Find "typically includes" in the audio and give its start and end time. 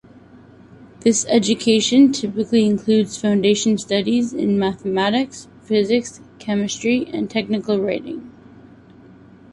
2.11-3.21